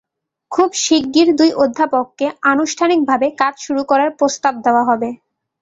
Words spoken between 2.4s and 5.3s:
আনুষ্ঠানিকভাবে কাজ শুরু করার প্রস্তাব দেওয়া হবে।